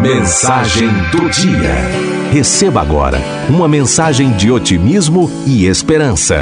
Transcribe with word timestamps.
Mensagem 0.00 0.88
do 1.10 1.28
dia. 1.30 1.74
Receba 2.30 2.80
agora 2.80 3.18
uma 3.48 3.66
mensagem 3.66 4.30
de 4.32 4.50
otimismo 4.50 5.30
e 5.46 5.66
esperança. 5.66 6.36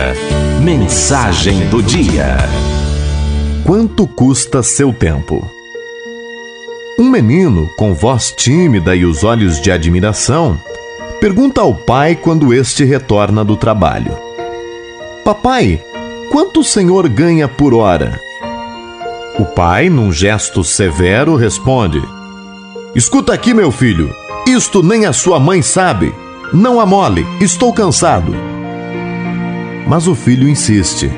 Mensagem 0.62 1.68
do 1.68 1.82
dia. 1.82 2.36
Quanto 3.64 4.06
custa 4.06 4.62
seu 4.62 4.92
tempo? 4.92 5.48
Um 6.98 7.08
menino, 7.08 7.70
com 7.76 7.94
voz 7.94 8.32
tímida 8.36 8.96
e 8.96 9.04
os 9.04 9.22
olhos 9.22 9.60
de 9.60 9.70
admiração, 9.70 10.58
pergunta 11.20 11.60
ao 11.60 11.74
pai 11.74 12.16
quando 12.16 12.52
este 12.52 12.84
retorna 12.84 13.44
do 13.44 13.56
trabalho: 13.56 14.18
Papai, 15.24 15.82
quanto 16.30 16.60
o 16.60 16.64
senhor 16.64 17.08
ganha 17.08 17.46
por 17.46 17.72
hora? 17.72 18.20
O 19.38 19.44
pai, 19.44 19.88
num 19.88 20.10
gesto 20.10 20.64
severo, 20.64 21.36
responde: 21.36 22.02
Escuta 22.94 23.34
aqui, 23.34 23.52
meu 23.52 23.72
filho. 23.72 24.14
Isto 24.46 24.80
nem 24.80 25.04
a 25.04 25.12
sua 25.12 25.40
mãe 25.40 25.62
sabe. 25.62 26.14
Não 26.52 26.80
amole, 26.80 27.26
estou 27.40 27.72
cansado. 27.72 28.32
Mas 29.88 30.06
o 30.06 30.14
filho 30.14 30.48
insiste. 30.48 31.10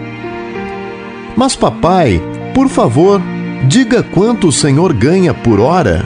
Mas, 1.36 1.54
papai, 1.54 2.22
por 2.54 2.68
favor, 2.70 3.20
diga 3.68 4.02
quanto 4.02 4.48
o 4.48 4.52
senhor 4.52 4.94
ganha 4.94 5.34
por 5.34 5.60
hora. 5.60 6.02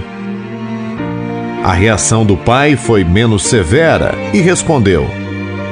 A 1.63 1.73
reação 1.73 2.27
do 2.27 2.37
pai 2.37 2.75
foi 2.75 3.05
menos 3.05 3.45
severa 3.45 4.15
e 4.35 4.41
respondeu: 4.41 5.07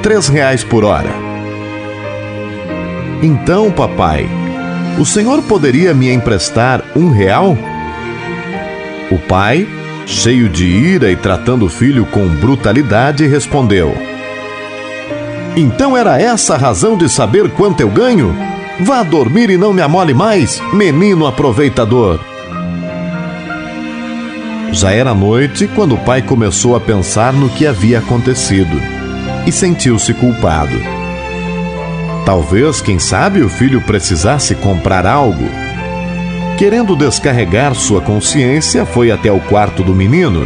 Três 0.01 0.29
reais 0.29 0.63
por 0.63 0.85
hora. 0.85 1.13
Então, 3.21 3.69
papai, 3.69 4.29
o 4.97 5.05
senhor 5.05 5.41
poderia 5.41 5.93
me 5.93 6.09
emprestar 6.09 6.85
um 6.95 7.11
real? 7.11 7.57
O 9.11 9.17
pai, 9.17 9.67
cheio 10.09 10.49
de 10.49 10.65
ira 10.65 11.11
e 11.11 11.15
tratando 11.15 11.65
o 11.65 11.69
filho 11.69 12.05
com 12.07 12.27
brutalidade, 12.27 13.25
respondeu: 13.27 13.95
Então 15.55 15.95
era 15.95 16.19
essa 16.19 16.55
a 16.55 16.57
razão 16.57 16.97
de 16.97 17.07
saber 17.07 17.49
quanto 17.51 17.81
eu 17.81 17.89
ganho? 17.89 18.35
Vá 18.79 19.03
dormir 19.03 19.49
e 19.49 19.57
não 19.57 19.71
me 19.71 19.81
amole 19.81 20.13
mais, 20.13 20.61
menino 20.73 21.27
aproveitador. 21.27 22.19
Já 24.71 24.91
era 24.91 25.13
noite 25.13 25.67
quando 25.75 25.95
o 25.95 25.97
pai 25.97 26.21
começou 26.21 26.75
a 26.75 26.79
pensar 26.79 27.33
no 27.33 27.49
que 27.49 27.67
havia 27.67 27.99
acontecido 27.99 28.79
e 29.45 29.51
sentiu-se 29.51 30.13
culpado. 30.13 30.77
Talvez, 32.25 32.81
quem 32.81 32.99
sabe, 32.99 33.41
o 33.41 33.49
filho 33.49 33.81
precisasse 33.81 34.53
comprar 34.55 35.05
algo. 35.05 35.68
Querendo 36.59 36.93
descarregar 36.93 37.73
sua 37.73 38.01
consciência, 38.01 38.85
foi 38.85 39.11
até 39.11 39.31
o 39.31 39.39
quarto 39.39 39.81
do 39.81 39.95
menino 39.95 40.45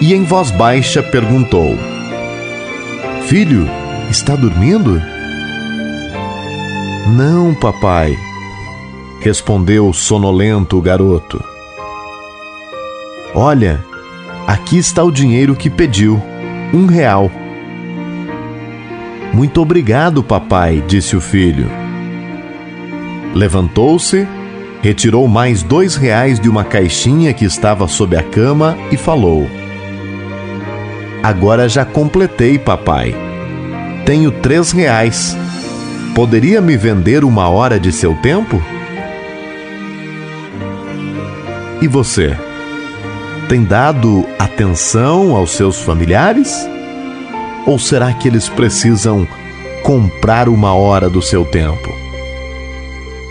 e, 0.00 0.14
em 0.14 0.22
voz 0.22 0.52
baixa, 0.52 1.02
perguntou: 1.02 1.76
Filho, 3.26 3.68
está 4.08 4.36
dormindo? 4.36 5.02
Não, 7.08 7.52
papai, 7.52 8.16
respondeu 9.18 9.92
sonolento 9.92 10.78
o 10.78 10.80
garoto. 10.80 11.42
Olha, 13.34 13.84
aqui 14.46 14.78
está 14.78 15.02
o 15.02 15.10
dinheiro 15.10 15.56
que 15.56 15.68
pediu, 15.68 16.22
um 16.72 16.86
real. 16.86 17.28
Muito 19.34 19.60
obrigado, 19.60 20.22
papai, 20.22 20.80
disse 20.86 21.16
o 21.16 21.20
filho. 21.20 21.66
Levantou-se, 23.34 24.28
retirou 24.82 25.28
mais 25.28 25.62
dois 25.62 25.96
reais 25.96 26.40
de 26.40 26.48
uma 26.48 26.64
caixinha 26.64 27.32
que 27.32 27.44
estava 27.44 27.86
sob 27.86 28.16
a 28.16 28.22
cama 28.22 28.76
e 28.90 28.96
falou: 28.96 29.48
Agora 31.22 31.68
já 31.68 31.84
completei, 31.84 32.58
papai. 32.58 33.14
Tenho 34.04 34.30
três 34.30 34.72
reais. 34.72 35.36
Poderia 36.14 36.60
me 36.60 36.76
vender 36.76 37.24
uma 37.24 37.48
hora 37.48 37.78
de 37.78 37.92
seu 37.92 38.14
tempo? 38.16 38.60
E 41.80 41.86
você? 41.86 42.36
Tem 43.48 43.64
dado 43.64 44.26
atenção 44.38 45.36
aos 45.36 45.52
seus 45.52 45.80
familiares? 45.80 46.68
Ou 47.66 47.78
será 47.78 48.12
que 48.12 48.28
eles 48.28 48.48
precisam 48.48 49.26
comprar 49.82 50.48
uma 50.48 50.74
hora 50.74 51.08
do 51.08 51.22
seu 51.22 51.44
tempo? 51.44 51.94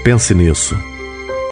Pense 0.03 0.33
nisso 0.33 0.77